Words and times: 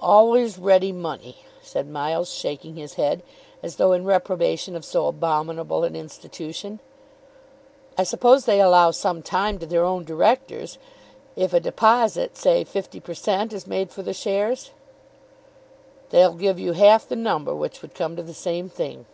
"Always 0.00 0.56
ready 0.58 0.92
money," 0.92 1.44
said 1.60 1.90
Miles 1.90 2.32
shaking 2.32 2.76
his 2.76 2.94
head, 2.94 3.22
as 3.62 3.76
though 3.76 3.92
in 3.92 4.06
reprobation 4.06 4.76
of 4.76 4.82
so 4.82 5.08
abominable 5.08 5.84
an 5.84 5.94
institution. 5.94 6.80
"I 7.98 8.04
suppose 8.04 8.46
they 8.46 8.62
allow 8.62 8.92
some 8.92 9.20
time 9.22 9.58
to 9.58 9.66
their 9.66 9.84
own 9.84 10.04
Directors, 10.04 10.78
if 11.36 11.52
a 11.52 11.60
deposit, 11.60 12.34
say 12.34 12.64
50 12.64 13.00
per 13.00 13.12
cent., 13.12 13.52
is 13.52 13.66
made 13.66 13.90
for 13.90 14.00
the 14.02 14.14
shares?" 14.14 14.70
"They'll 16.08 16.32
give 16.32 16.58
you 16.58 16.72
half 16.72 17.06
the 17.06 17.14
number, 17.14 17.54
which 17.54 17.82
would 17.82 17.92
come 17.94 18.16
to 18.16 18.22
the 18.22 18.32
same 18.32 18.70
thing." 18.70 19.04